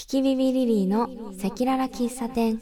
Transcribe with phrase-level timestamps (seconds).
[0.00, 1.02] キキビビリリーの
[1.38, 2.58] 赤裸々喫茶店。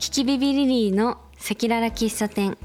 [0.00, 2.58] キキビビリリーの赤裸々喫茶店。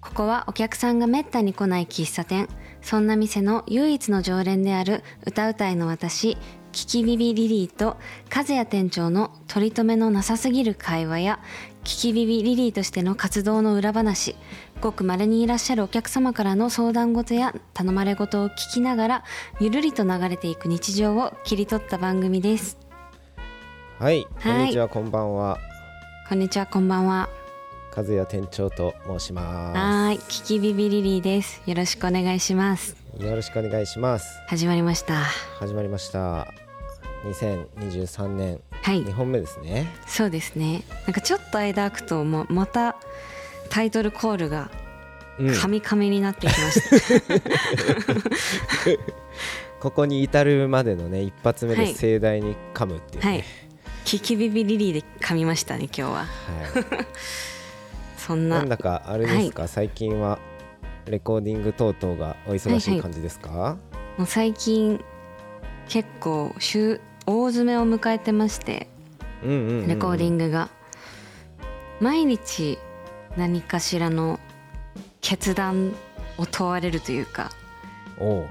[0.00, 2.48] ここはお客さんがめったに来ない喫茶店。
[2.80, 6.38] そんな店の唯一の常連である歌うたいの私
[6.72, 7.96] キキビビリリーと
[8.34, 11.40] 和也店長の取り留めのなさすぎる会話や
[11.84, 14.36] キキビビリリーとしての活動の裏話。
[14.80, 19.24] ごく稀にいらっしゃるお客様からの相談事や頼まれ事を聞きながら
[19.60, 22.78] ゆるりと流れていく日常を切り取った番組です。
[23.98, 24.52] はい、はい。
[24.56, 25.58] こんにちは、こんばんは。
[26.28, 27.28] こんにちはこんばんは。
[27.94, 30.18] 和也店長と申しまはーい。
[30.28, 31.60] キキビビリリーです。
[31.66, 33.24] よろしくお願いしますす。
[33.24, 34.40] よろしくお願いします。
[34.46, 35.24] 始まりました。
[35.58, 36.59] 始まりました。
[37.24, 39.04] 2023年はい。
[39.04, 39.86] 2本目ですね。
[40.06, 40.82] そうですね。
[41.06, 42.96] なんかちょっと間空くともうまた
[43.68, 44.70] タイトルコールが
[45.38, 45.54] うん。
[45.54, 48.98] カミカミになってきました、
[49.80, 51.86] ここに至るまでのね、一発目はい。
[51.88, 53.38] で盛大に噛むっていうはい。
[53.38, 53.44] ね。
[54.04, 56.10] キキビビリリーで噛みましたね今日は。
[56.18, 56.26] はい。
[58.18, 58.58] そんな。
[58.58, 60.38] なんだかあれですか、最近は
[61.06, 63.00] レコーディング等々がお忙しい。
[63.00, 63.78] 感じですか？
[64.18, 65.02] もう最近
[65.88, 68.88] 結構週大詰めを迎えてまして
[69.44, 69.88] うんうんうんうん。
[69.88, 70.68] レコーディングが、
[72.00, 72.78] 毎日
[73.36, 74.40] 何かしらの
[75.20, 75.94] 決断
[76.38, 77.52] を問われるというか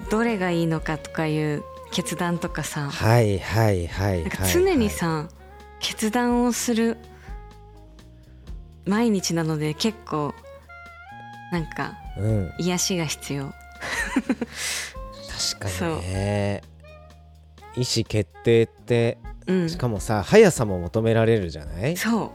[0.09, 2.89] どれがいいのかとかいう決断とかさ。
[2.89, 4.51] はいはいはいなんかはい。
[4.51, 5.27] 常にさ、
[5.79, 6.97] 決断をする
[8.85, 10.33] 毎日なので結構
[11.51, 13.51] なんかうん、癒しが必要。
[15.55, 16.61] 確かにね。
[17.75, 19.17] 意思決定って
[19.47, 19.69] うん。
[19.69, 21.97] しかもさ速さも求められるじゃない？
[21.97, 22.33] そ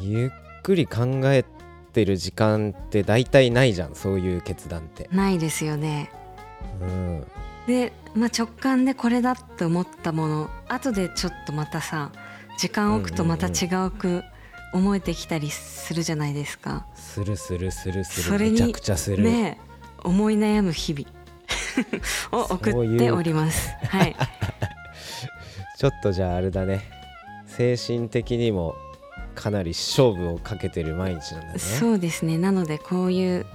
[0.00, 0.30] ゆっ
[0.62, 1.44] くり考え
[1.92, 5.08] てる時間って大体ないじゃんそういう決断って。
[5.12, 6.10] うないですよね。
[6.80, 7.26] うん。
[7.66, 12.12] で、まあ、直感でこれだって思ったもの後でちょっとまたさ
[12.58, 14.22] 時間置くとまた違うく
[14.74, 18.38] 思えてきたりするじゃないですか、するするするする。
[18.38, 21.06] めちゃくちゃする、ねえ思い悩む日々
[22.32, 23.70] を送っております。
[23.88, 24.16] はい。
[25.76, 26.82] ちょっとじゃああれだね。
[27.46, 28.74] 精神的にも
[29.34, 31.58] かなり勝負をかけてる毎日なんだね。
[31.58, 32.38] そうですね。
[32.38, 33.46] なのでこういう、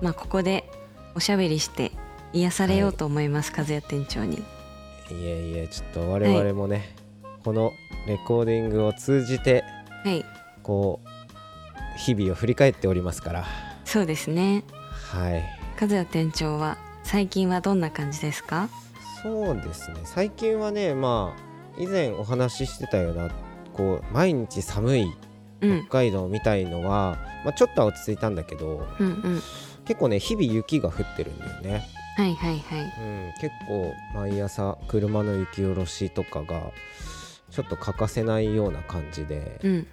[0.00, 0.68] まあ、ここで
[1.14, 1.92] おしゃべりして
[2.32, 4.36] 癒されようと思います、和也店長に。
[4.36, 4.40] い
[5.24, 6.94] えいえちょっと我々もね、
[7.44, 7.72] この
[8.06, 9.64] レコーディングを通じて
[10.04, 10.24] はい。
[10.62, 13.44] こう日々を振り返っておりますから。
[13.84, 14.64] そうですね。
[15.12, 15.44] はい。
[15.80, 18.68] 和也店長は最近はどんな感じですか？
[19.22, 20.00] そうですね。
[20.04, 23.30] 最近はねまあ以前お話ししてたような
[23.72, 25.12] こう毎日寒い
[25.60, 25.82] うん。
[25.84, 29.42] 北海道みたいのは、まあ、ちょっとは落ち着いたんだけどうんうん。
[29.84, 31.86] 結構ね日々雪が降ってるんだよね、
[32.16, 32.80] はいはいはい。
[32.80, 36.72] うん、結構毎朝車の雪下ろしとかが
[37.50, 39.60] ちょっと欠かせないような感じで。
[39.62, 39.86] うん。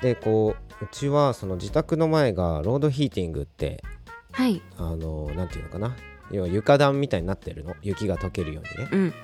[0.00, 3.82] でこううちはその自宅の前がロードヒーティングって
[4.30, 4.62] はい。
[4.78, 5.96] あのなんていうのかな
[6.32, 7.74] 要は床暖みたいになってるの。
[7.82, 8.90] 雪が溶けるようにね。
[8.92, 9.14] うん。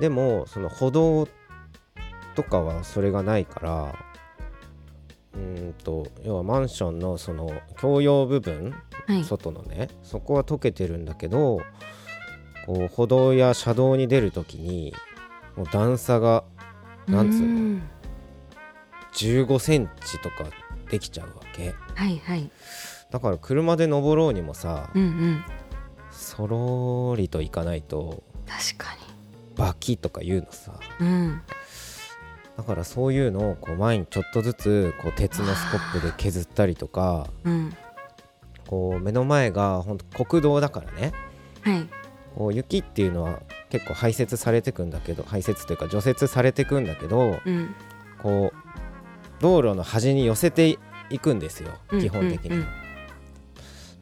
[0.00, 1.28] でもその歩道
[2.34, 3.94] とかはそれがないから
[5.34, 7.48] うーんと要はマンションのその
[7.80, 8.74] 共用部分
[9.06, 9.22] はい。
[9.24, 11.60] 外のねそこは溶けてるんだけど
[12.66, 14.94] こう歩道や車道に出る時に
[15.56, 16.42] もう段差が
[17.06, 17.46] なんつうの？
[17.46, 17.82] ん。
[19.12, 20.44] 15センチとか
[20.90, 21.72] できちゃうわけ。
[21.94, 22.50] はいはい。
[23.12, 25.44] だから車で登ろうにもさうんうん
[26.36, 28.94] そろりといかないと確か
[29.56, 30.72] バキとか言うのさ。
[31.00, 31.42] にうん。
[32.56, 37.72] だからそういうのをこう前にちょっとずつこう鉄のスコップで削ったりとかうん。
[38.66, 41.12] こう目の前が本当国道だからね。
[41.62, 41.88] はい。
[42.34, 43.40] こう雪っていうのは
[43.70, 47.74] 結構排雪されてくんだけど排雪というか除雪されてくんだけどうん。
[48.22, 50.78] こう道路の端に寄せて
[51.10, 52.83] いくんですようん基本的に、うんうん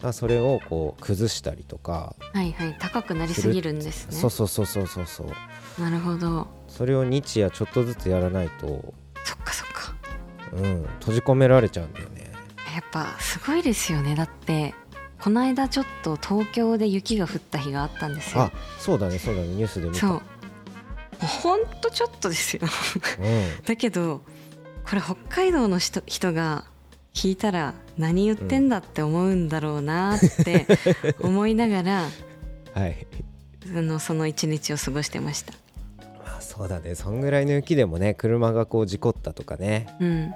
[0.08, 4.12] らそれをこう崩したりとかはいはい高くなりすぎるんですね。
[4.12, 5.80] そうそうそうそうそうそう。
[5.80, 6.46] なるほど。
[6.68, 8.94] それを日夜ちょっとずつやらないと、
[9.24, 9.94] そっかそっか。
[10.52, 12.32] うん、閉じ込められちゃうんだよね。
[12.74, 14.14] やっぱすごいですよね。
[14.14, 14.74] だって
[15.20, 18.42] この間ちょっと東京で雪が降った日があったんですよ。
[18.42, 19.48] あそうだねそうだね。
[19.48, 20.00] ニュースで見た。
[20.00, 20.22] そう
[21.26, 22.62] ほんとちょっとですよ。
[23.20, 23.62] うん。
[23.64, 24.22] だけど
[24.88, 26.64] これ北海道の人人が
[27.14, 30.66] 聞いたら何言ってんだって思うんだろうなって
[31.20, 32.06] 思いながら、
[32.74, 33.06] はい。
[33.76, 35.52] あのその一日を過ごしてました。
[36.24, 36.94] まあそうだね。
[36.94, 39.86] そんぐらいの雪でもね車がこう事故ったとかね。
[40.00, 40.34] うん。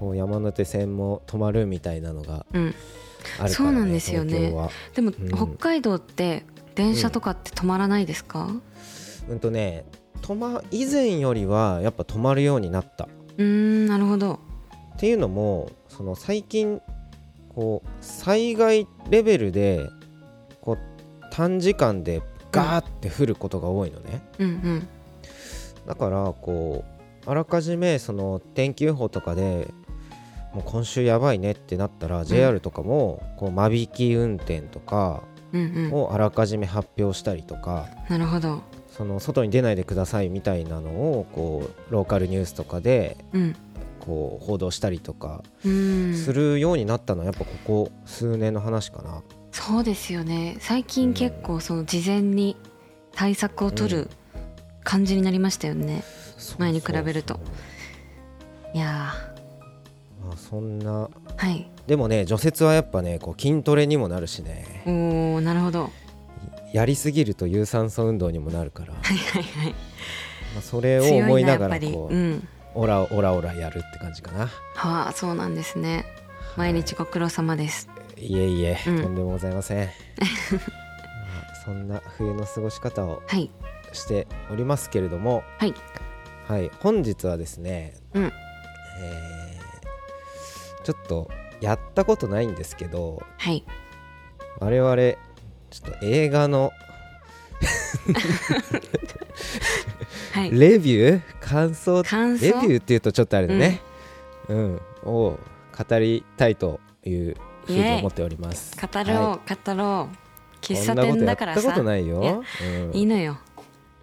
[0.00, 2.62] こう山手線も止まるみたいなのがうん。
[2.66, 4.52] あるから、ね、そうなんですよね。
[4.94, 5.28] でも、うん。
[5.28, 6.44] 北海道って
[6.74, 8.48] 電車とかって止まらないですか？
[9.28, 9.84] うんとね
[10.22, 13.08] 止ま以前よりはやっぱ止まるようになった。
[13.36, 14.38] うーんなるほど
[14.96, 16.80] っていうのもその最近
[17.54, 19.88] こう災害レベルで
[20.60, 20.78] こう
[21.30, 24.88] 短時間でガーって降ることが多いのね、うんうん。
[25.86, 26.84] だからこ
[27.26, 29.68] うあらかじめその天気予報とかで
[30.52, 35.92] もう今週やばいねってなったら、JR とかもこう間引き運転とかうんうん。
[35.92, 38.62] をあらかじめ発表したりとかなるほど。
[38.90, 43.56] その外に出ないでくださいみたいなのをこうローカルニュースとかでうん
[44.04, 45.68] こう報道したりとかす
[46.32, 49.22] るようになったのはやっぱここ数年の話かな。
[49.52, 50.56] そうですよね。
[50.60, 52.56] 最近結構その事前に
[53.12, 54.10] 対策を取る
[54.82, 56.02] 感じになりましたよね、
[56.58, 57.40] 前に比べると。
[58.74, 59.14] いや
[60.22, 61.06] まあそんな。
[61.06, 61.70] ーはい。
[61.86, 64.82] でもね除雪はやっぱねこう筋トレにもなるしね。
[64.86, 65.90] おーなるほど。
[66.72, 69.74] やりすぎると有酸素運動にもなるから、まはいはいはい。
[70.58, 74.46] あ、それを強思いながらこううんオラオラオラやるって感じかな。
[74.74, 76.04] はあそうなんですね。
[76.56, 77.88] 毎日ご苦労様です。
[78.16, 78.36] い。
[78.38, 79.02] えいえ、うん。
[79.02, 79.86] とんでもございません。
[79.86, 79.92] ま
[81.52, 83.50] あそんな冬の過ごし方をはい。
[83.92, 85.74] しておりますけれどもはい。
[86.48, 86.70] はい。
[86.80, 88.32] 本日はですね、うん。
[89.00, 89.64] えー
[90.84, 91.30] ちょっと
[91.62, 93.64] やったことないんですけどはい。
[94.60, 94.96] 我々
[95.70, 96.72] ちょっと映画の
[100.34, 100.50] はい。
[100.50, 102.46] レビュー感想感想？
[102.46, 103.80] レビューっていうとちょっとあれだね、
[104.48, 104.80] うん。
[105.04, 105.38] を
[105.88, 107.36] 語りたいという
[107.66, 108.76] ふうに思っております。
[108.76, 110.14] 語ろう、は語ろう。
[110.14, 110.18] い
[110.60, 112.96] 喫茶店だからこんなことやったことさないようん。
[112.96, 113.38] いいのよ。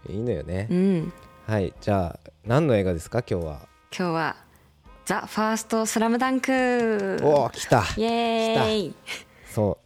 [0.09, 0.67] いいのよね。
[0.71, 1.13] うん。
[1.47, 1.73] はい。
[1.81, 3.23] じゃあ何の映画ですか？
[3.29, 3.67] 今日は。
[3.93, 4.35] 今日は
[5.03, 7.83] ザ・ファーストスラムダンクおお来た。
[7.97, 8.95] イエーイ。
[9.53, 9.80] そ赤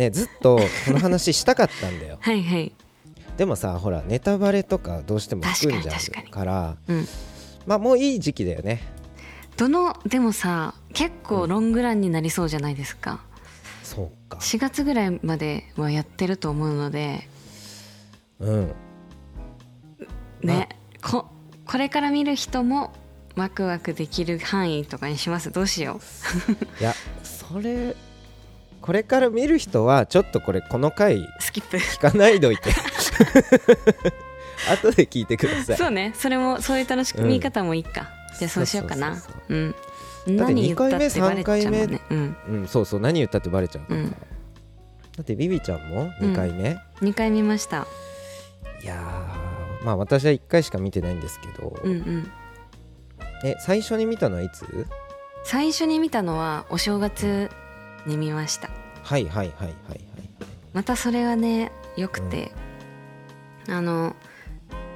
[0.00, 2.18] ねずっとこの話したかったんだよ。
[2.22, 2.72] はいはい。
[3.36, 7.06] でもさほらネタバレとかどうしても含んじゃうからうん。
[7.66, 8.82] まあもういい時期だよね。
[9.56, 13.20] どのでもさ結構ロングランになりそうじゃないですか、
[13.82, 14.38] そうか。
[14.38, 17.28] 4月ぐらいまではやってると思うので。
[18.40, 18.74] うん。
[20.42, 20.70] ね
[21.02, 21.26] こ
[21.66, 22.92] これから見る人も
[23.36, 25.50] ワクワクできる範囲とかにします。
[25.50, 26.00] どうしよ
[26.80, 27.94] いやそれ
[28.80, 31.76] これから見る人はちょっとこれこの回うスキップ。
[31.76, 32.70] 聞かないどいて。
[34.70, 35.76] 後で聞いてください。
[35.76, 36.12] そうね。
[36.14, 39.16] それもそういう楽しみ方もいいか、じゃあそうしようかな。
[39.16, 39.72] そうん。
[39.72, 39.82] だっ
[40.26, 42.00] て何言ったって二バレちゃうもん回目ね。
[42.10, 42.36] うん。
[42.48, 43.00] うんそうそう。
[43.00, 44.10] 何言ったってバレちゃううん。
[44.10, 44.16] だ
[45.22, 47.86] ってビビちゃんも2回目、2回見ました。
[48.82, 52.32] いやーまあ私は1回しか見てないんですけど、うんうん。
[53.44, 54.64] え最初に見たのはいつ？
[55.44, 57.50] 最初に見たのはお正月
[58.06, 58.70] に見ました。
[59.02, 60.00] はいはいはいはいはい。
[60.72, 62.52] またそれがねよくて、
[63.68, 64.14] あの、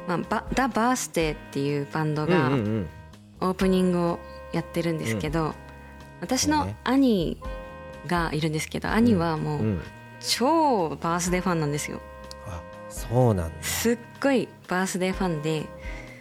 [0.06, 2.88] まあ、バダ・バースデーっていうバンドがうんうんうん。
[3.40, 4.18] オープニングを
[4.52, 5.54] やってるんですけど、
[6.20, 6.76] 私のそうね。
[6.84, 7.38] 兄
[8.06, 9.80] がいるんですけど兄はもううん
[10.20, 12.00] 超バースデーファンなんですよ。
[12.46, 13.62] あそうなんだ。
[13.62, 15.66] すっごいバースデーファンで、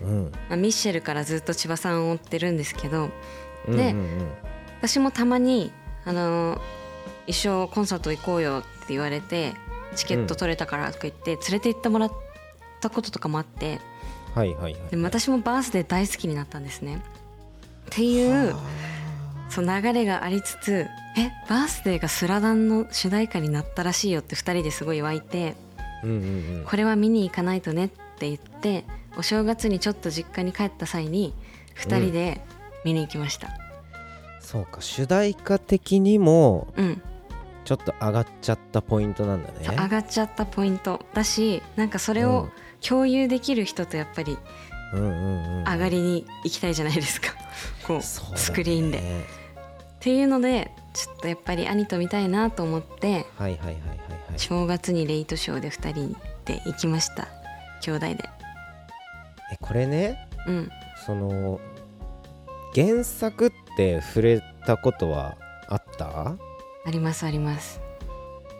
[0.02, 0.32] うん。
[0.50, 3.10] まあ、ミッシェルからずっと千葉さんを追ってるんですけど
[3.68, 4.32] うんでうんうん。
[4.80, 5.72] 私もたまに
[6.06, 6.62] あの
[7.28, 9.54] 一緒コンサート行こうよって言われて
[9.96, 12.12] チケット取れたからとか言って連れて行ってもらっ
[12.82, 13.80] たこととかもあって
[14.36, 17.02] はいはいはいでも私もバースデー大好きになったんですね。
[17.86, 18.56] っていう
[19.50, 25.56] その流れがありつつえバースデーがスラダンの主題歌になったらしいよって2人ですごい湧いて
[26.04, 26.20] うんうんう
[26.62, 28.84] んこれは見に行かないとねって言って
[29.16, 31.36] お正月にちょっと実家に帰った際に
[31.76, 32.42] 2人で
[32.84, 33.63] 見に行きました。
[34.44, 37.02] そうか主題歌的にもうん。
[37.66, 39.60] ちょっと上がっちゃったポイントなんだね。
[39.62, 42.50] 上がっちゃったポイントだしなんかそれを
[42.86, 44.38] 共有できる人とやっぱり
[44.94, 47.30] 上がりに行きたいじゃないですか。
[47.88, 49.00] こうねスクリーンで。
[49.00, 49.02] っ
[50.00, 53.26] ていうのでちょっとやっぱり兄と見たいなと思って
[54.36, 57.30] 正月にレイトショーで2人で行きました。
[57.82, 58.30] 兄弟で。
[59.54, 60.70] えこれねうん。
[61.06, 61.62] その
[62.76, 65.38] 原作って触れたことは
[65.70, 66.36] あった？
[66.86, 67.80] ありますあります。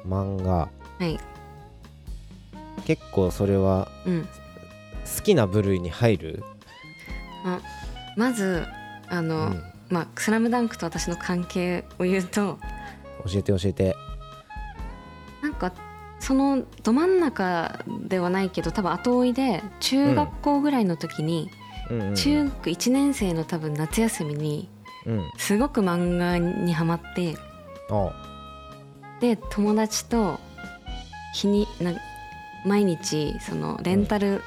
[0.08, 0.52] 漫画。
[0.54, 0.70] は
[1.02, 1.20] い。
[2.86, 4.24] 結構それはうん。
[4.24, 6.44] 好きな部類に入る？
[8.16, 8.66] まず
[9.10, 9.64] あの、うん。
[9.90, 12.58] まあ「スラムダンクと私の関係を言うと
[13.26, 13.96] 教えて教えて。
[15.42, 15.74] なんか
[16.20, 21.50] そのど真ん中ではないけど多分後追いで中学校ぐらいの時に、
[21.90, 22.16] うん。
[22.16, 24.73] 中学1年生の多分夏休みにうん
[25.38, 27.36] すごく漫画にハマって。
[27.90, 28.12] あ
[29.20, 30.40] で友達と
[31.34, 31.94] 日にな
[32.66, 34.42] 毎日そのレンタル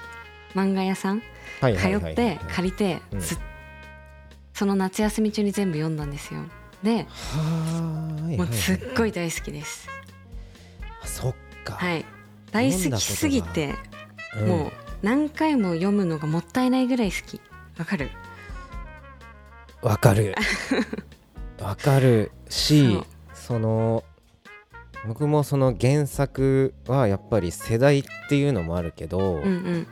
[0.55, 1.23] 漫画屋さん
[1.61, 3.01] はい通って借りて
[4.53, 6.41] その夏休み中に全部読んだんですよ。
[6.83, 7.07] で
[8.27, 9.89] もうはいすっごい大好きです。
[11.03, 11.35] あそっ
[11.65, 12.05] か、はい。
[12.53, 13.75] 大好きすぎて
[14.39, 14.49] うん。
[14.49, 14.73] もう
[15.03, 17.41] 何回も読むのがもったいないぐらい好き。
[17.79, 18.11] わかる？
[19.87, 20.35] わかる。
[21.63, 23.01] わかるし
[23.33, 24.05] その
[25.07, 29.87] 僕もその原作はやっぱり世代っていうのもあるけど、うんうん。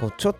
[0.00, 0.36] こうちょっ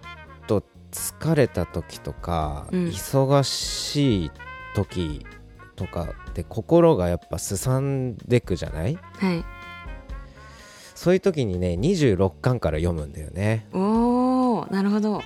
[0.46, 0.62] と
[0.92, 2.84] 疲れた時とか、うん。
[2.86, 4.30] 忙しい
[4.74, 5.26] 時
[5.74, 8.96] とかって心がやっぱすさんでくじゃない？
[9.18, 9.44] はい。
[10.94, 13.66] そういう時にね26巻から読むんだよね。
[13.72, 15.20] おおなるほど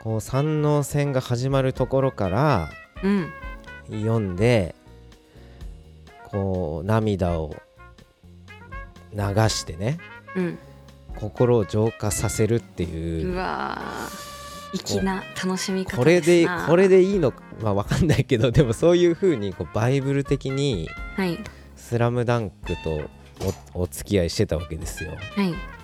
[0.00, 2.70] こう三能戦が始まるところから
[3.02, 3.30] うん。
[3.90, 4.74] 読んで
[6.30, 7.56] こう涙を
[9.12, 9.98] 流してね
[10.34, 10.58] うん。
[11.16, 14.84] 心を浄化させるっていううわー。
[14.84, 21.38] 粋な楽しみ方これでこれでいいのかまあわかんないけどでもそういう風にこうバイブル的にはい
[21.76, 23.02] 「スラムダンクと
[23.74, 25.10] おお付き合いしてたわけですよ。
[25.34, 25.79] はい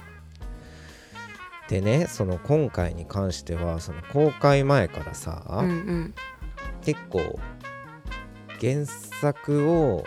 [1.69, 6.15] でねその今回に関してはその公開前からさ、うんうん
[6.85, 7.41] 結構
[8.61, 10.05] 原作を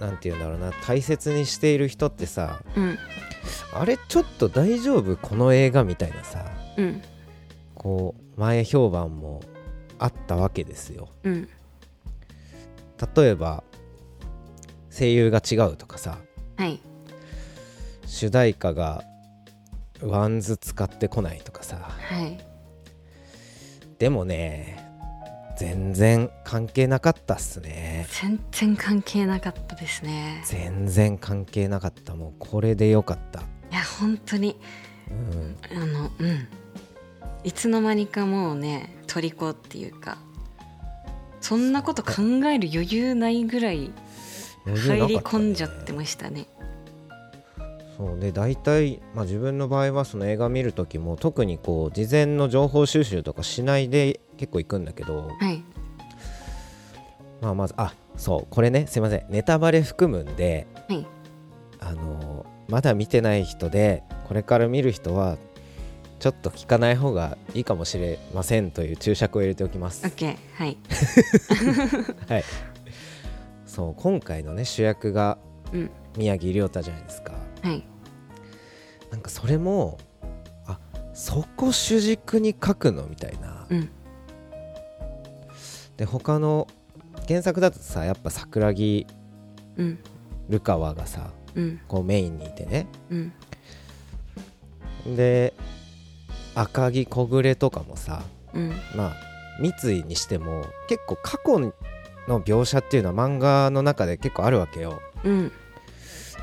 [0.00, 2.98] なんて言うんだろうな大切にしている人ってさうん
[3.72, 6.44] あれちょっと大丈夫この映画みたいなさ
[6.76, 7.02] うん
[7.76, 9.40] こう前評判も
[10.00, 11.08] あったわけですよ。
[11.22, 11.48] うん
[13.16, 13.62] 例えば
[14.90, 16.18] 声優が違うとかさ
[16.56, 16.80] はい。
[18.06, 19.04] 主題歌が
[20.02, 21.76] WANDS 使ってこないとかさ。
[21.76, 22.38] はい。
[23.98, 24.82] でもね
[25.56, 28.06] 全然関係なかったっすね。
[28.10, 30.42] 全然関係なかったですね。
[30.44, 32.14] 全然関係なかった。
[32.14, 33.40] もうこれでよかった。
[33.40, 34.56] いや本当に。
[35.10, 35.56] うん。
[35.76, 36.48] あのうん。
[37.44, 40.18] いつの間にかもうね虜っていうか
[41.40, 43.90] そんなこと考える余裕ないぐらい
[44.64, 46.46] 入り込んじゃってましたね
[47.96, 48.18] そう。
[48.18, 55.62] で大体、まあ、自分の場合はその映画見る時も特にこう事前の情報収集とかしないで結構行くんだけど、はい。
[57.40, 59.26] まあ、まずあそうこれねすいません。
[59.28, 61.06] ネタバレ含むんではい。
[61.80, 65.36] あのまだ見てない人でこれから見る人は
[66.20, 70.06] ちょっと聞かない方がいいかもしれませんという注釈を入れておきます。
[70.06, 70.78] OK はい。
[72.28, 72.44] はい、
[73.66, 75.38] そう今回のね主役が
[75.72, 75.90] うん。
[76.16, 77.32] 宮城亮太じゃないですか。
[77.62, 77.84] はい。
[79.10, 79.98] なんかそれも
[80.66, 80.78] あ
[81.12, 83.66] そこ主軸に書くのみたいな。
[83.70, 83.90] うん。
[85.96, 86.66] で他の
[87.28, 89.06] 原作だとさやっぱ桜木
[89.76, 89.98] うん。
[90.48, 91.80] ルカワがさうん。
[91.88, 92.86] こうメインにいてね。
[93.10, 93.32] うん。
[95.16, 95.54] で
[96.54, 98.22] 赤木小暮とかもさ
[98.54, 98.70] うん。
[98.96, 99.12] まあ
[99.60, 101.58] 三井にしても結構過去
[102.28, 105.00] の描写っていうのは漫画の中で結構あるわけよ。
[105.24, 105.52] うん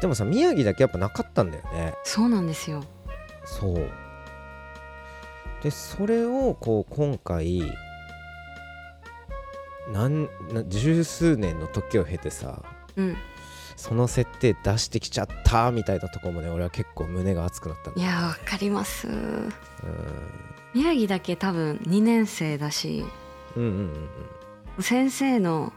[0.01, 1.93] でもさ宮城だけやっぱなかったんだよね。
[2.03, 2.83] そうなんですよ。
[3.45, 3.89] そう。
[5.63, 7.61] でそれをこう今回
[9.91, 12.63] なんな十数年の時を経てさ
[12.95, 13.17] うん。
[13.75, 19.07] その設定出してきちゃったみたいなところもね俺は結構胸が熱くなったいやわかります。
[19.07, 19.53] うん。
[20.73, 23.05] 宮城だけ多分2年生だし
[23.55, 24.09] うんうん
[24.77, 25.73] うん先生の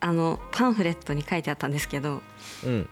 [0.00, 2.20] あのパンフレットに書いてあったんですけど
[2.64, 2.88] うんうん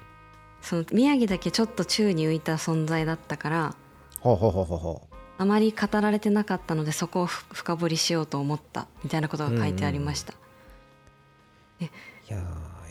[0.63, 3.75] その宮城だけちょっと宙に浮いた存在だったから
[4.21, 10.35] ほうほうほうほうほあまり語られてなかったのでそこをふ深掘りしようと思ったみたいなことが書いてありました、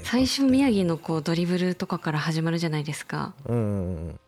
[0.04, 3.34] 最初宮城のこうドリブルとかから始まるじゃないですか。
[3.46, 3.68] うんうんう
[4.12, 4.20] ん。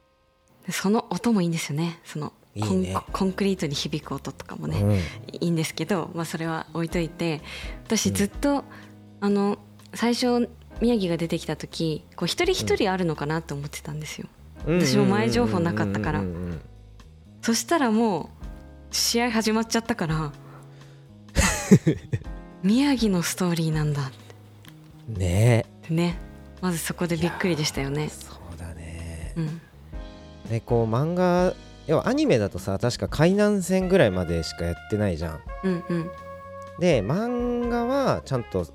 [0.66, 2.00] でその音もいいんですよね。
[2.06, 2.96] そのコンね。
[3.12, 4.96] コンクリートに響く音とかもね、うん。
[4.96, 5.02] い
[5.42, 7.42] いんですけど、まあ、それは置いといて
[7.84, 8.64] 私ずっと、
[9.20, 9.58] あの
[9.94, 10.50] 最初
[10.84, 14.28] 宮城が出てきた時こう一人一人あるのかなと思ってたんですよ、
[14.68, 16.20] 私も前情報なかったから。
[16.20, 16.62] うんうんうんうん
[17.44, 18.30] そしたらも
[18.92, 20.32] う試合始まっちゃったから
[22.64, 24.04] 宮城のストーリーなんだ。
[24.04, 24.12] っ
[25.10, 25.66] ね。
[25.82, 26.18] てね。
[26.62, 29.34] まずそこでびっくりでしたよえねそうだね。
[29.36, 29.62] うん。
[30.50, 31.54] でこう漫画
[31.86, 35.42] 要はアニメだとさ確か海南戦ぐらいまでしかやってないじゃん。
[35.66, 36.12] うんうん。
[36.80, 38.66] で漫画はちゃんと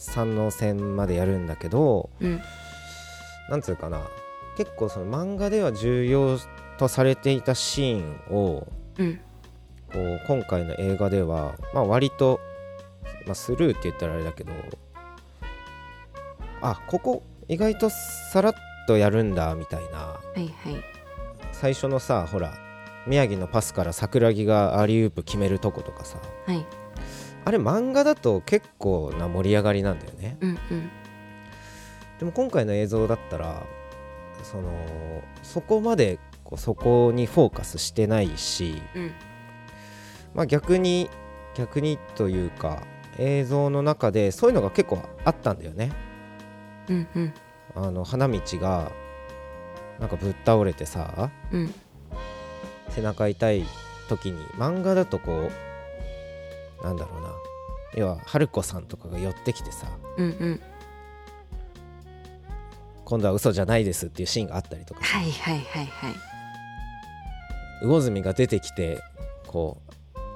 [0.00, 2.40] 三能戦までやるんだけどうん。
[3.50, 4.00] なんつうかな。
[4.56, 6.38] 結構その漫画では重要
[6.78, 8.66] とされていたシーンを
[8.98, 9.20] うん。
[9.92, 12.40] こう今回の映画では、まあ、割と、
[13.26, 14.52] まあ、スルーって言ったらあれだけど
[16.62, 18.54] あここ意外とさらっ
[18.86, 19.98] とやるんだみたいな。
[19.98, 20.84] はいはい。
[21.52, 22.54] 最初のさほら
[23.06, 26.18] 宮城のパスから桜木がアリウープ決めるとことかさ。
[26.46, 26.64] はい
[27.44, 30.36] あれ漫画だと結構な盛り上がりなんだよね。
[30.40, 30.90] うんうん。
[32.18, 33.62] でも今回の映像だったら
[34.42, 34.70] その
[35.42, 39.12] そこまでこうそこにフォーカスしてないしうん。
[40.34, 41.08] まあ逆に
[41.54, 42.82] 逆にというか
[43.18, 45.92] 映像の中でそういうのが結構あったんだよね。
[46.88, 47.34] うんうん。
[47.74, 48.92] あの花道が
[49.98, 51.74] なんかぶっ倒れてさうん。
[52.90, 53.64] 背中痛い
[54.08, 55.69] 時に漫画だとこう
[56.82, 57.28] なんだろうな。
[57.94, 60.60] 要は春子さんとかが寄ってきてさうんうん。
[63.04, 65.18] 今度は嘘じゃないですっていうシーンがあったりとかさ。
[65.18, 66.14] はいはいはいはい。
[67.82, 69.00] 魚住が出てきて
[69.46, 69.90] こう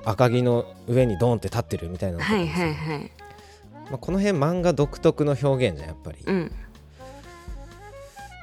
[0.05, 3.11] 赤城の上にドーンって立ってるみたいなはいはいはい。
[3.91, 6.53] まあ、この辺漫画独特の表現じゃんやっぱり、うん。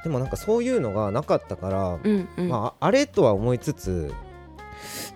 [0.04, 2.48] でもなんかそういうのがなかったから、うんうん。
[2.48, 4.12] まあ、あれとは思いつつ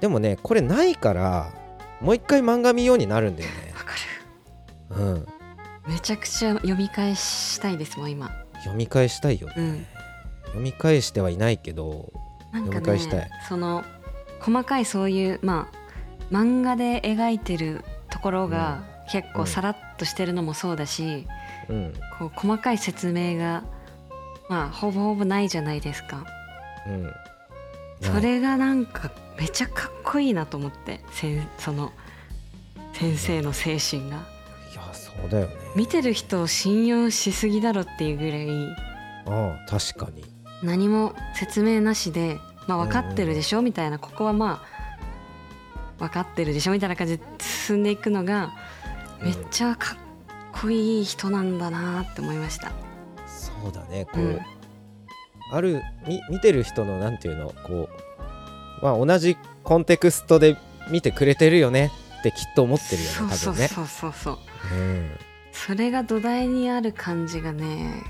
[0.01, 1.53] でもねこれないから
[2.01, 3.73] もう一回漫画見ようになるんだよね。
[3.75, 3.95] わか
[4.91, 5.15] うん。
[5.25, 5.27] る
[5.87, 8.31] めちゃくちゃ読み返したいですもん今。
[8.59, 9.87] 読み返したいよね、うん。
[10.47, 12.13] 読み返してはいないけど
[12.53, 13.21] なんか読み返したい。
[13.21, 13.85] ねその
[14.41, 21.27] 細かいそういうまあ漫画で描いてるところが結構さらっとしてるのもそうだし、
[21.69, 21.93] うん。
[22.19, 23.65] こう細かい説明が
[24.49, 26.27] まあほぼほぼないじゃないですか。
[26.87, 27.11] うん
[28.01, 31.93] それがなんかめちゃかっこいいなと思ってせんその
[32.93, 34.17] 先生の精神が。
[34.73, 35.53] いやそうだよね。
[35.75, 38.49] 見てる人を信用しすぎだろっていうぐらい
[39.27, 40.25] ああ確かに。
[40.63, 43.63] 何も説明なしで、まあ、分かってるでしょ？
[43.63, 46.73] みたいなここはまあ分かってるでしょ？
[46.73, 48.55] みたいな感じで進んでいくのが
[49.23, 49.97] めっちゃかっ
[50.53, 52.73] こいい人なんだなって思いました。
[53.27, 54.41] そうだねこう、うん
[55.53, 57.89] あるみ見てる人のなんていうのこ
[58.81, 60.57] うまあ同じコンテクストで
[60.91, 63.37] 見てくれてるよねってきっと思ってるよね多分ね。
[63.37, 64.39] そうそうそうそう。
[64.73, 65.11] うん。
[65.53, 68.03] それが土台にある感じがね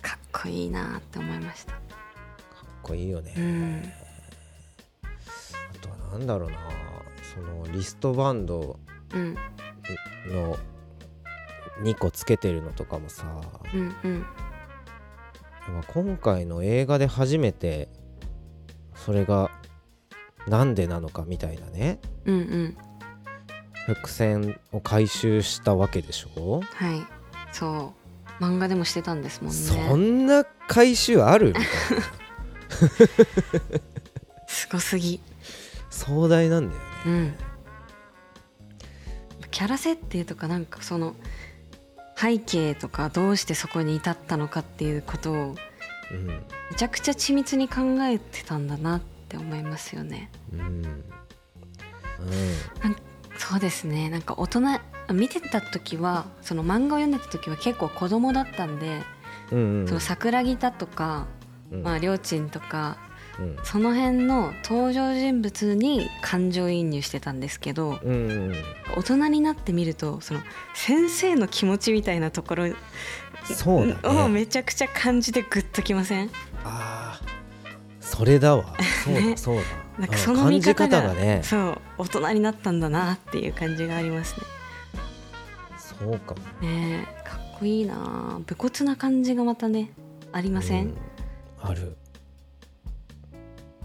[0.00, 1.72] かっこいいなって思いました。
[1.72, 1.80] かっ
[2.82, 3.92] こいいよね、うん。
[5.04, 6.58] あとはなんだろうな。
[7.34, 8.78] そのリストバンド
[9.14, 9.34] うん。
[10.28, 10.58] の
[11.82, 13.24] 2個つけてるのとかもさ。
[13.72, 14.20] うんうん。
[14.20, 14.51] まあ
[15.94, 17.88] 今回の映画で初めて
[18.94, 19.50] それが
[20.46, 21.98] なんでなのかみたいなね。
[22.24, 22.76] うんうん。
[23.86, 27.04] 伏線を回収したわけでしょ、はい。
[27.52, 27.94] そ
[28.40, 28.42] う。
[28.42, 29.56] 漫画でもしてたんですもんね。
[29.56, 31.48] そんな回収ある？
[31.48, 31.68] みたいな
[34.46, 35.20] すごすぎ。
[35.90, 36.86] 壮大なんだよね。
[37.06, 37.34] うん。
[39.50, 41.14] キャラ設定とかなんかその
[42.22, 45.56] 背景とかどうしてそこに至ったのかっていうことを
[46.12, 46.26] うん。
[46.26, 50.30] めちゃくちゃ緻密に考えてたんだなって思いますよね。
[50.52, 50.62] うん。
[50.62, 51.04] うん。
[53.38, 54.08] そうですね。
[54.08, 54.60] なんか大人
[55.12, 59.02] 見てた時はその漫画を読んでた時は結構子供だったんで、
[59.50, 61.26] うんうんその桜木だとか、
[61.72, 61.82] うん。
[61.82, 62.98] まあ、りょーちんとか
[63.38, 63.56] うん。
[63.64, 68.30] その辺の登場人物に感情移入してたんですけどうん。
[68.30, 68.54] うん
[68.94, 70.40] 大人になってみるとその
[70.74, 72.64] 先生の気持ちみたいなところ
[73.44, 76.30] そうだをねめちゃくちゃ感じてグッときません？
[76.64, 77.20] ああ
[78.00, 78.76] それだわ。
[79.04, 79.36] そうだ ね。
[79.36, 79.62] そうだ。
[79.98, 81.40] なんかうんその見方がね。
[81.42, 84.34] そう大人になったんだなっていう感じがあります
[85.78, 86.40] そうかも。
[86.60, 87.94] ねかっこいいな。
[87.96, 89.90] あ武骨な感じがまたね
[90.32, 90.96] ありません、うん。
[91.62, 91.96] ある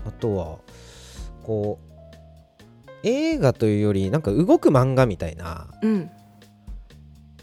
[0.07, 0.57] あとは
[1.43, 6.09] こう映画というよりなんか動く漫画みたいなうん、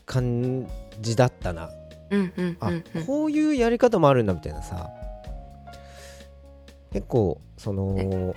[0.07, 0.67] 感
[1.01, 1.71] じだったな。
[2.11, 3.07] うんうんあ、うんうん。
[3.07, 4.91] こういうやり方もあるんだみたいなさ。
[6.93, 8.35] 結構その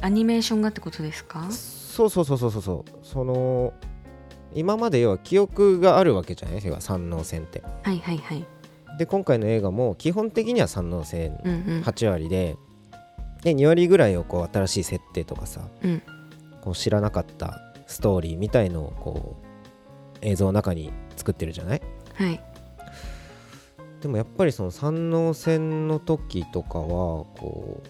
[0.00, 1.50] アニメーションがってことですか？
[1.50, 2.90] そうそうそうそうそうそう。
[3.02, 3.72] その
[4.54, 6.60] 今まで要は記憶があるわけじゃない？
[6.64, 7.62] 要は三能線って。
[7.82, 8.44] はいはいはい。
[8.98, 11.82] で今回の映画も基本的には三能線うんうん。
[11.82, 12.28] 8割
[13.44, 16.02] でで2割ぐらいをこう新しい設定とかさうん。
[16.62, 21.82] こう知らなかったストーリーみたいのをこう映像の中に作ってるじゃない？
[22.14, 22.40] はい。
[24.00, 27.82] でもやっぱりその三能線の時とかはこ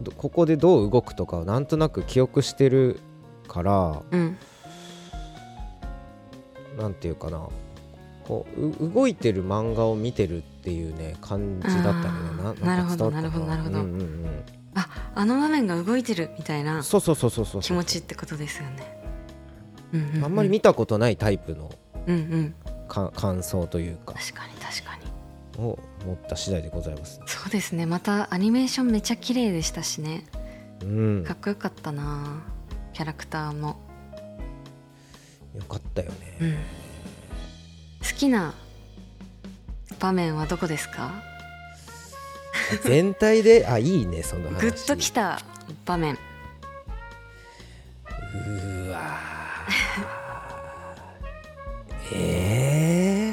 [0.00, 2.98] うどここでどう動くとかをなんとなく記憶してる
[3.46, 4.36] からうん。
[6.76, 7.48] なんていうかな
[8.24, 12.42] こうう動いてる漫画を見てるっていうね感じだったのよな。
[12.42, 13.22] なったかなるほどな
[13.56, 13.78] るほど。
[13.80, 14.44] うんうんうん
[15.14, 17.62] ああの場面が動いてるみたいなそうそうそうそうそう。
[17.62, 19.00] 気持ちってことですよね。
[19.92, 20.24] うんうんうん。
[20.24, 21.70] あんまり見たことないタイプの
[22.06, 22.54] うんうん。
[22.88, 24.14] か感想というか。
[24.14, 25.64] 確かに確かに。
[25.64, 27.20] を持った次第でございます。
[27.26, 27.86] そうですね。
[27.86, 30.26] またアニメーションめちゃ綺麗でしたしね。
[30.82, 31.24] うん。
[31.24, 32.42] かっこよかったな。
[32.92, 33.80] キャラクターも、
[35.56, 36.16] よかったよね。
[36.40, 36.58] うん、好
[38.16, 38.54] きな
[39.98, 41.22] 場面はどこですか？
[42.82, 44.60] 全体であいいねその話。
[44.60, 45.40] グッときた
[45.84, 46.14] 場面。
[46.14, 52.14] うーわー。
[52.14, 53.32] え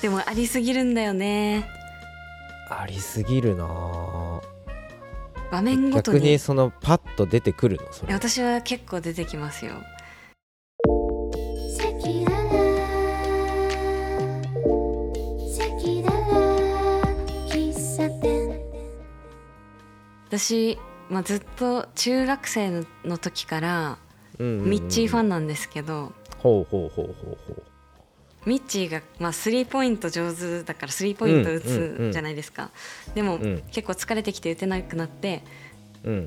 [0.00, 1.68] でもありすぎるんだよね。
[2.70, 4.42] ー、ありすぎるなぁ
[5.50, 6.18] 場面ごとに。
[6.18, 8.14] 逆にそのパッと出てくるのそれ。
[8.14, 9.74] 私は結構出てきますよ
[20.32, 20.78] 私、
[21.10, 23.98] まあ、ずっと中学生の時から
[24.38, 27.62] ミッチーファンなんですけど、ほうほうほうほうほ
[28.46, 32.70] ミッチーが、まあ、スリーポイント上手だからスリーポイント打つじゃないですか、
[33.14, 33.62] でも、うん。
[33.72, 35.44] 結構疲れてきて打てなくなって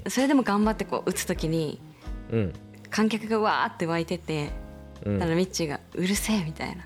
[0.07, 1.81] それでも頑張ってこう打つ時に
[2.31, 2.53] うん。
[2.91, 4.51] 観客がわーって湧いてて、
[5.03, 5.19] うん。
[5.19, 6.85] だミッチーが「うるせえ」みたいな。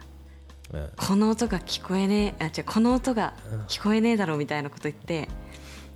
[0.73, 3.33] うん「この音が聞こえねえあ違うこの音が
[3.67, 5.27] 聞こえねえだろ」みたいなこと言って、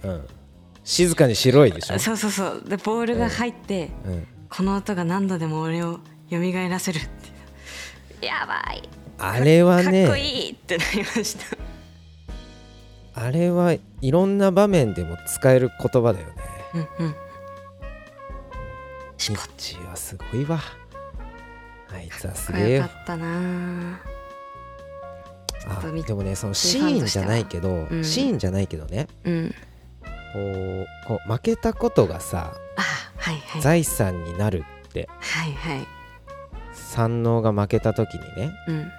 [0.04, 0.28] うん
[0.84, 2.00] 静かにしろいでしょ？
[2.00, 2.64] そうそうそう。
[2.68, 4.28] でボールが入って、うん。
[4.50, 7.02] この音が何度でも俺を蘇らせるっ
[8.20, 8.88] てやばい。
[9.18, 11.58] あれはかっこねいいってなりました。
[13.16, 16.34] あれはいろんな場面でも使える言葉だよね。
[17.00, 17.16] うんうん。
[19.30, 20.60] ミッチーはすごいわ。
[21.92, 22.76] あいつはすげえよ。
[22.78, 24.00] よかったな。
[25.66, 28.04] あでもねそのシーンじゃないけど、うん。
[28.04, 29.08] シーンじゃないけどね。
[29.24, 29.56] うん
[30.34, 32.82] こうこう負けたことがさあ
[33.18, 33.62] はいはい。
[33.62, 35.88] 財産になるってはいはい。
[36.74, 38.92] 三能が負けた時にねうん。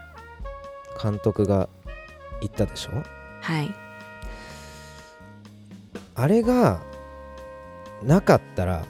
[1.03, 1.68] 監督が
[2.40, 3.03] 言ったでしょ？
[3.40, 3.75] はい。
[6.14, 6.81] あれが
[8.03, 8.85] なかったら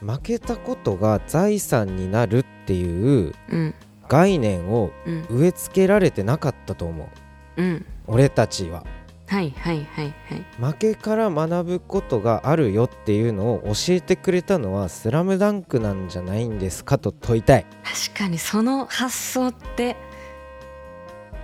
[0.00, 3.74] 負けたことが財産になるっていううん。
[4.08, 5.26] 概念をうん。
[5.28, 7.08] 植え付けられてなかったと思
[7.56, 7.62] う。
[7.62, 7.86] うん。
[8.06, 8.84] 俺たちは
[9.32, 10.44] はいはいはいはい。
[10.60, 17.66] 負けから学ぶことがあるよっていうのを教えてくれたのは「スラムダンクなんじゃないんですかと問いたい。
[17.82, 19.96] 確かにその発想って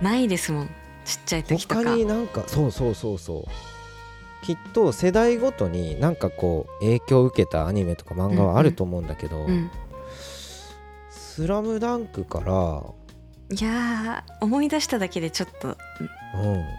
[0.03, 0.69] ないですもん。
[1.03, 1.83] ちっちゃい時とか。
[1.83, 4.45] 他になんかそうそうそうそう。
[4.45, 9.71] きっと世代ごとになんかこう影響を受けたアニメとか漫画はあると思うんだけど「うん
[11.09, 12.83] スラムダンクから、
[13.51, 15.75] いやー思い出しただけでちょっと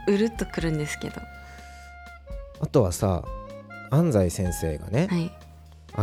[0.06, 1.20] うるっとくるんですけど。
[2.60, 3.24] あとはさ
[3.90, 5.32] 安西先生がね、はい。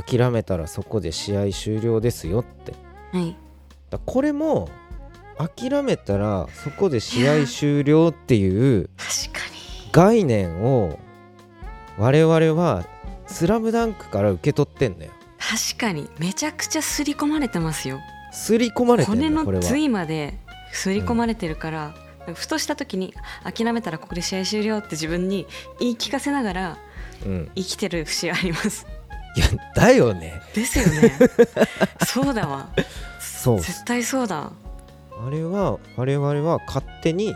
[0.09, 2.73] 諦めたらそこで試合終了ですよって。
[3.13, 3.37] はい。
[3.89, 4.67] だこれも
[5.37, 9.91] 諦めたらそこで試合終了っていう確かに。
[9.93, 10.99] 概念を
[11.97, 12.85] 我々は
[13.27, 15.11] 「スラムダンクから受け取ってんだよ。
[15.39, 16.09] 確かに。
[16.19, 17.99] めちゃくちゃ刷り込まれてますよ。
[18.33, 19.63] 刷り込まれてん骨だよこれは。
[19.63, 20.37] の髄まで
[20.77, 21.95] 刷り込まれてるから、
[22.35, 23.13] ふとした時に
[23.43, 25.47] 諦めたらここで試合終了って自分に
[25.79, 26.77] 言い聞かせながら
[27.25, 27.51] うん。
[27.55, 28.85] 生きてる節あります。
[29.35, 30.41] いやだよね。
[30.53, 31.17] ですよね。
[32.05, 32.69] そうだわ。
[33.19, 34.51] そう絶対そうだ。
[35.25, 37.33] あれは我々は勝手に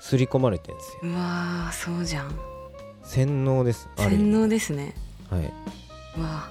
[0.00, 1.12] 刷り込まれてんですよ。
[1.12, 2.36] うわーそうじゃん。
[3.04, 4.94] 洗脳です洗脳ですね。
[5.30, 5.50] はい、っ
[6.18, 6.48] うわ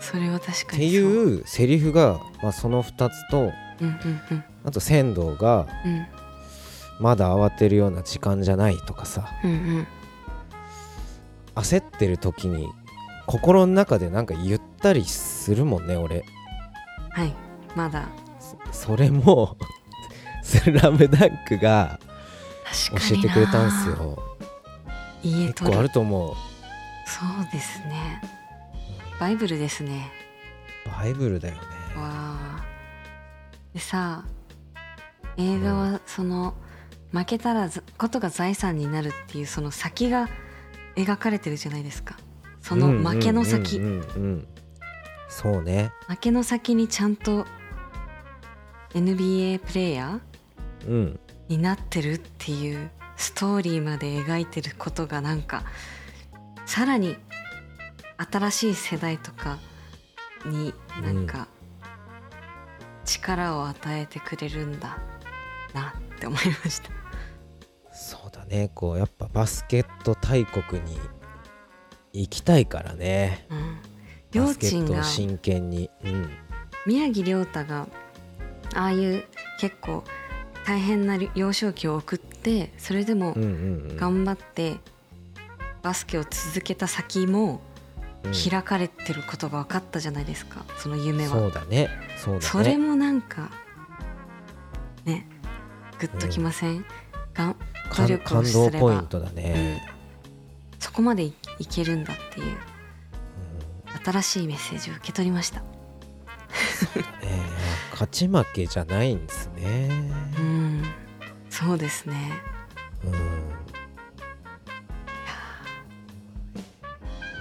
[0.00, 1.00] それは確かてにそう。
[1.02, 3.67] いうセリフが、まあ、その2つとうんうんうん
[4.64, 6.06] あと仙道がうん。
[7.00, 9.28] まだ慌てるような時間じゃないとかさ。
[9.44, 9.86] うんうん。
[11.54, 12.68] 焦ってる時に
[13.26, 16.24] 心の中でなんか言ったりするもんね俺。
[17.10, 17.32] はい。
[17.76, 18.08] まだ。
[18.72, 19.56] それも
[20.42, 21.98] 「スラムダンクが
[22.90, 24.22] 教えてくれたんすよ。
[25.22, 26.34] 結構あると思う。
[27.06, 28.20] そうですね。
[29.18, 30.10] バイブルですね。
[30.86, 31.60] バイブルだよね。
[31.96, 32.64] わあ
[33.74, 34.24] でさ
[35.36, 36.54] 映画はその
[37.12, 40.28] 負けたらずことが財産になるっていうその先が
[40.96, 42.16] 描かれてるじゃないですか。
[42.60, 44.00] その負けの先、うんうんうん。
[44.00, 44.48] うん
[45.28, 45.92] そうね。
[46.08, 47.44] 負けの先にちゃんと
[48.94, 51.20] NBA プレイヤーうん。
[51.48, 55.64] になってるっていうストーリーまで描いてることがなんか
[56.66, 57.16] さらに
[58.30, 59.58] 新しい世代とか
[60.44, 61.48] になんか
[63.08, 64.98] 力を与えてくれるんだ。
[65.74, 66.90] なって思いました。
[67.92, 68.70] そうだね。
[68.74, 70.98] こうやっぱバスケット大国に
[72.12, 73.46] 行きたいからね。
[73.50, 73.58] うん。
[73.58, 73.72] バ
[74.32, 75.90] 両親がスケットを真剣に。
[76.04, 76.30] うん。
[76.86, 77.88] 宮城亮太が
[78.74, 79.24] ああいう
[79.58, 80.04] 結構
[80.66, 84.76] 大変な幼少期を送ってそれでも頑張って
[85.82, 87.60] バスケを続けた先もうん
[88.22, 90.64] 開かれてることが分かったじゃないですか。
[90.78, 91.30] その夢は。
[91.30, 91.88] そうだね。
[91.88, 91.90] ね。
[92.40, 93.50] それもなんか
[95.04, 95.26] ね
[95.98, 96.84] グッときません、
[97.34, 97.56] がん。
[97.90, 98.70] 努感力を感すれば。
[98.70, 99.82] 動ポイントだね、
[100.78, 102.56] そこまでいいけるんだっていう
[104.04, 105.62] 新しいメッセージを受け取りました。
[107.92, 109.88] 勝ち負けじゃないんですね。
[110.38, 110.84] うん。
[111.50, 112.30] そうですね。
[113.04, 113.12] うん。
[113.12, 113.18] ま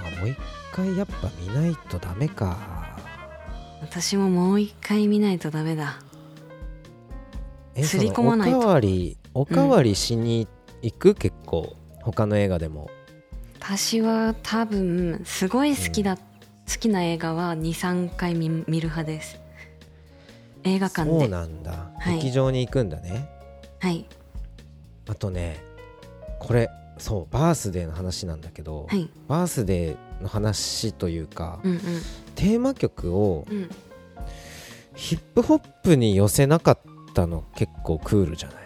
[0.07, 0.37] あもう一
[0.77, 2.55] 回やっぱ見ないとダメか。
[3.81, 5.99] 私ももう一回見ないとダメだ。
[7.73, 10.47] え刷り込まないおかわりおかわりしに
[10.83, 11.75] 行く、結構。
[12.03, 12.91] 他の映画でも。
[13.59, 16.23] 私は多分すごい好きだ、好
[16.79, 19.39] きな映画は23回見見る派です。
[20.63, 22.15] 映画館そうでなんだ、はい。
[22.17, 23.27] 劇場に行くんだね。
[23.79, 24.05] はい。
[25.09, 25.59] あとね
[26.39, 29.09] これそうバースデーの話なんだけど、はい。
[29.27, 31.79] バースデーの話というか、うん
[32.35, 33.57] テーマ曲をうん。
[33.57, 33.69] うん
[34.95, 36.79] ヒップホップに寄せなかっ
[37.13, 38.57] たの結構クールじゃない？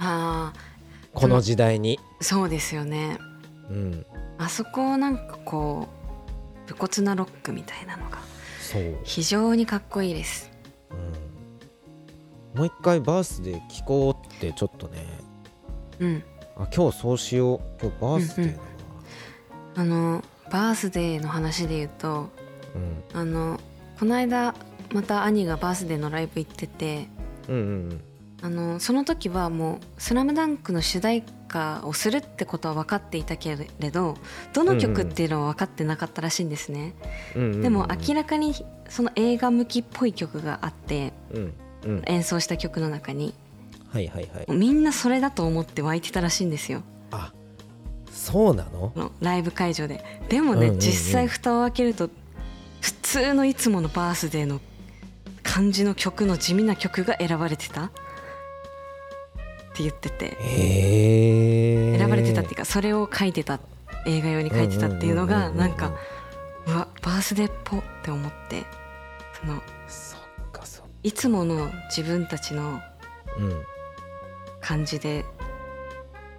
[0.00, 0.52] あ
[1.14, 1.98] この時代に。
[2.20, 3.16] あそうですよね。
[3.70, 4.06] うん。
[4.36, 5.88] あそこをなんかこ
[6.68, 8.18] う武骨なロックみたいなのが
[9.04, 10.50] 非常にかっこいいです。
[10.90, 10.94] う
[12.56, 15.06] ん、もう一回バースデー聴こうってちょっとね。
[16.00, 16.22] うん。
[16.58, 17.60] あ今日そうしよう。
[17.80, 18.68] 今日バースデーだな。
[19.76, 22.30] あのバースデーの話で言うと
[22.74, 23.18] うん。
[23.18, 23.60] あの
[23.98, 24.54] この間
[24.92, 27.08] また兄がバースデーのライブ行ってて
[27.48, 28.00] うんうん
[28.42, 34.18] あのその時はもう「スラムダンクの主題歌をするってことは分かっていたけれど
[34.52, 36.94] どの曲っていうのは分かってなかったらしいんですね、
[37.34, 38.54] うんうんうんでも明らかに
[38.88, 41.54] その映画向きっぽい曲があってうん
[41.86, 42.02] うん。
[42.06, 43.32] 演奏した曲の中に。
[43.90, 44.52] はいはいはい。
[44.52, 46.82] みんなそれだと思って湧いてたらしいんですよ。
[47.10, 47.32] あ
[48.16, 49.12] そうなの？
[49.20, 50.02] ライブ会場で。
[50.28, 50.80] でもね、うんうんうん。
[50.80, 52.10] 実際蓋を開けると
[52.80, 54.60] 普通のいつものバースデーの
[55.42, 57.84] 感じの曲の地味な曲が選ばれてた？
[57.84, 57.90] っ
[59.74, 60.36] て言ってて。
[60.40, 63.60] へえ選ばれてたっていうかそれを書いてた
[64.06, 65.92] 映画用に書いてたっていうのがなんか
[66.66, 68.64] うわバースデーっぽって思って。
[69.40, 69.62] その
[71.02, 72.80] いつもの自分たちの
[73.38, 73.62] うん。
[74.58, 75.24] 感じで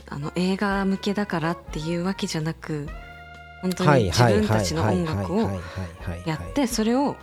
[0.09, 2.87] あの映画向けだからっていうわけじゃなく
[3.61, 5.61] 本当に自分たちの音楽を
[6.25, 7.15] やってそれを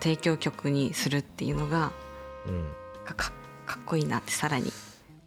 [0.00, 1.92] 提供曲にするっていうのが
[2.46, 2.66] うん。
[3.04, 3.32] かか
[3.66, 4.72] かっこいいなってさらに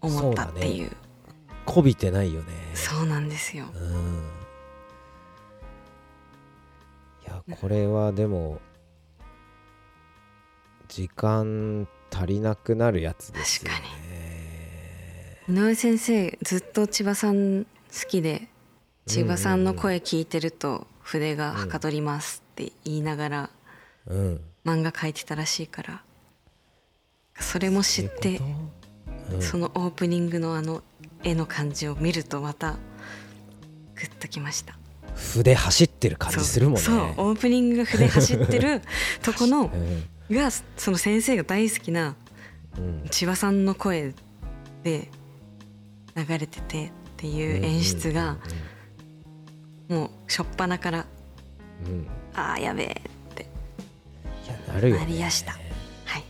[0.02, 0.92] 思ったっていう。
[1.66, 2.54] こびてないよね。
[2.74, 3.66] そうなんですよ。
[3.74, 4.30] うん。
[7.26, 8.62] いやこれはでも
[10.88, 14.05] 時間足りなくなるやつですよね
[15.48, 17.70] 井上先生ずっと千葉さん好
[18.10, 18.48] きで
[19.06, 23.50] 千葉さんの声聞いてると筆がはかどりますって言いながら
[24.08, 24.42] うん。
[24.66, 26.02] 漫画描いてたらしいから
[27.40, 28.42] それも知って
[29.40, 30.82] そのオープニングのあの
[31.24, 32.74] 絵の感じを見るとまた
[33.94, 34.78] グッときました。
[35.16, 36.82] 筆走ってる感じするもんね。
[36.82, 38.82] そうオープニングが筆走ってる
[39.22, 39.72] とこの
[40.30, 40.36] うん。
[40.36, 42.16] がその先生が大好きな
[42.78, 43.08] うん。
[43.12, 44.14] 千葉さんの声
[44.84, 45.10] で
[46.16, 48.38] 流れててっていう演出が
[49.90, 51.06] もう初っ端から
[52.34, 53.02] ああやべえ
[53.32, 53.48] って
[54.68, 55.52] なるよ、ね、なりやした。
[55.52, 55.58] は
[56.20, 56.24] い。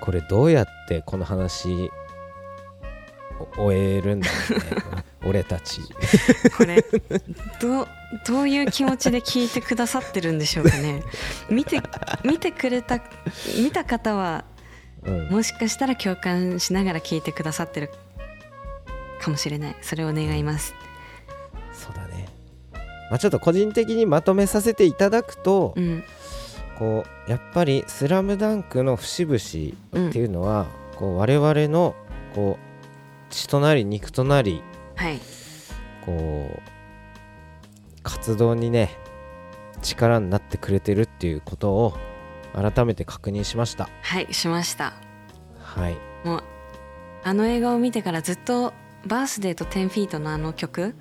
[0.00, 1.90] これどうやってこの話
[3.56, 5.04] お終えるんだろうね。
[5.26, 5.80] 俺たち。
[6.56, 6.84] これ
[7.60, 7.88] どう
[8.26, 11.02] どういう気持ちで聞いてくださってるんでしょうかね。
[11.50, 11.80] 見て
[12.24, 13.00] 見てくれた
[13.56, 14.53] 見た方はうん
[15.30, 17.90] もしかしたら共感しながら聞いてくださってる
[19.20, 19.76] かもしれない。
[19.82, 20.74] それを願います。
[21.72, 22.28] そうだね。
[23.10, 26.04] まあちょっと個人的にまとめさせていただくと、うん。
[26.78, 31.94] こうやっぱり「スラムダンクの節々っていうのは、こう我々の
[32.34, 34.62] こう血となり肉となり
[34.96, 35.20] はい。
[36.04, 36.60] こう
[38.02, 38.90] 活動にね
[39.82, 41.94] 力になってくれてるっていうことを
[42.54, 43.88] 改めて確認しました。
[44.02, 44.94] はいしました。
[45.58, 45.96] はい。
[46.24, 46.42] もう
[47.24, 48.72] あの映画を見てからずっと
[49.06, 50.94] バースデーと10フィートのあの曲。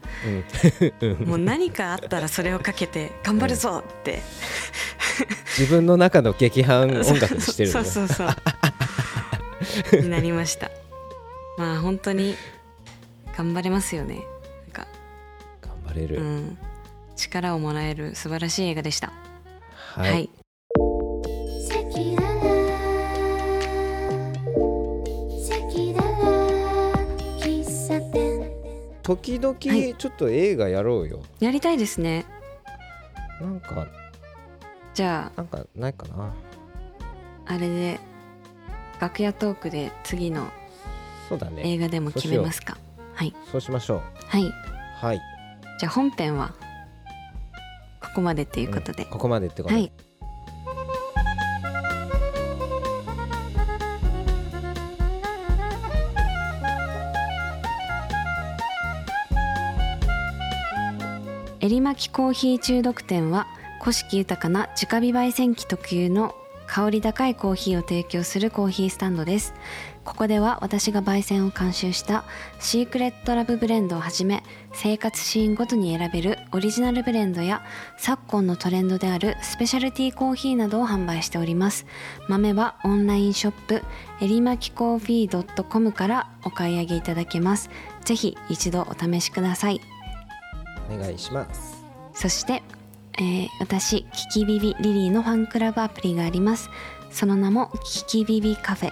[1.01, 1.27] うん。
[1.27, 4.21] もう何かあったらそれをかけて 頑張るぞって。
[5.57, 10.01] 自分の中の劇伴音楽にしてるのそうそうそう。
[10.01, 10.71] になりました。
[11.57, 12.35] まあ本当に
[13.37, 14.15] 頑張れますよね。
[14.15, 14.87] なんか、
[15.61, 16.57] 頑張れる、うん、
[17.15, 19.11] 力をもらえる素晴らしい映画でした。
[19.95, 20.29] はい、はい
[29.03, 29.95] 時々はい。
[29.95, 32.25] ちょっと映画やろうよ、やりたいですね。
[33.41, 33.85] なんか
[34.93, 36.25] じゃなんかないかな。
[36.25, 36.33] あ
[37.45, 37.99] あれで
[38.99, 40.47] 楽屋トークで次の
[41.27, 41.63] そうだね。
[41.65, 42.77] 映画でも決めますか？
[43.13, 43.35] はい。
[43.51, 44.01] そうしましょう。
[44.27, 44.51] はい。
[45.01, 45.21] はい。
[45.79, 46.53] じゃあ本編は
[48.01, 49.91] ここまでっていうことで、んここまでってことで、はい
[61.63, 63.47] えりまきコーヒー中毒店は
[63.79, 66.35] 古式豊かな直火焙煎機特有の
[66.67, 69.53] 香り高いコーヒーを提供するコーヒースタンドです。
[70.03, 72.25] ここでは私が焙煎を監修した
[72.59, 77.63] シークレットラブブレンドをはじめ生活シーンごとに選べるオリジナルブレンドや
[77.95, 81.85] 昨今のトレンドであるスペシャルティーコーヒーなどを販売しております。
[82.27, 83.81] 豆はオンラインショップ
[84.19, 87.69] えりまきコーヒー .com からお買い上げいただけます。
[88.03, 89.92] ぜひ一度お試しください。
[90.97, 91.83] 願いします。
[92.13, 92.63] そして、
[93.17, 96.69] えー私キキビビリリーのファンクラブアプリがあります。
[97.11, 98.91] その名もキキビビカフェ。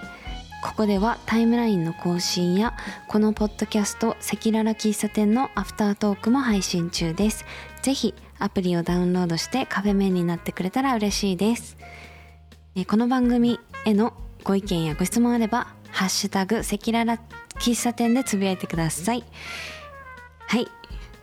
[0.62, 2.74] ここではタイムラインの更新や
[3.08, 7.44] このポッドキャスト赤裸々喫茶店のアフタートークも配信中です。
[7.82, 11.76] ぜひアプリをダウンロードしてカフェメンになってくれたら嬉しいです。
[12.86, 17.18] この番組へのご意見やご質問あれば「ハッシュタグ赤裸々
[17.58, 19.24] 喫茶店」でつぶやいてください。
[20.46, 20.68] はい。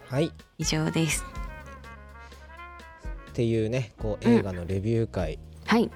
[0.10, 0.32] はい。
[0.58, 1.24] 以上です。
[3.30, 4.38] っていうねこううん。
[4.38, 5.88] 映画のレビュー会、はい。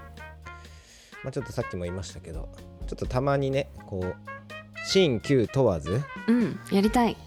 [1.24, 2.48] まあ、ちょっとさっきも言いましたけど
[2.88, 4.16] ちょっとたまにねこう
[4.86, 7.18] 新旧問わずうんやりたい。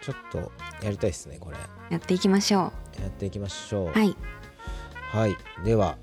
[0.00, 1.56] ちょっとやりたいですねこれ。
[1.90, 3.88] やっていきましょやっていきましょう。
[3.88, 4.16] うはい。
[5.10, 5.36] はい。
[5.64, 5.98] では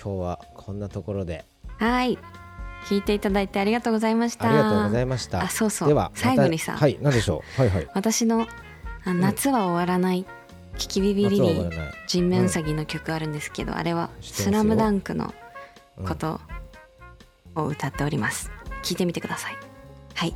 [0.00, 1.44] 今日はこんなところで。
[1.78, 2.18] はい。
[2.86, 4.48] 聞いていただいてありがとうございました。
[4.48, 5.42] ありがとうございました。
[5.42, 5.88] あそうそう。
[5.88, 7.60] では最後にさはい何でしょう？
[7.60, 7.88] はいはい。
[7.94, 8.46] 私の
[9.04, 10.24] あ夏は終わらない。
[10.78, 11.38] キキビビリリー。
[11.38, 11.94] 夏は終わらない。
[12.06, 15.34] 人面うさぎの曲あるんですけど、あれは「知ってますよスラムダンクの
[15.98, 16.06] うん。
[16.06, 16.40] こと
[17.54, 18.50] を歌っております。
[18.82, 19.56] 聞いてみてください。
[20.14, 20.34] はい